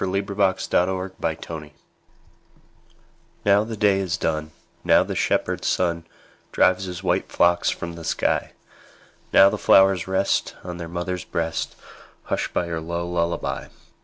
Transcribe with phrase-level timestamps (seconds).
[0.03, 1.35] Louisa May Alcott Lullaby
[3.45, 4.49] NOW the day is done,
[4.83, 6.07] Now the shepherd sun
[6.51, 8.53] Drives his white flocks from the sky;
[9.31, 11.75] Now the flowers rest On their mother's breast,
[12.23, 13.67] Hushed by her low lullaby.